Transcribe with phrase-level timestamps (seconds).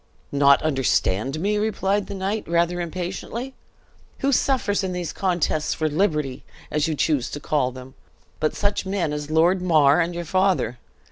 [0.31, 3.53] "Not understand me?" replied the knight, rather impatiently.
[4.21, 7.93] "Who suffers in these contests for liberty, as you choose to call them,
[8.39, 10.79] but such men as Lord Mar and your father?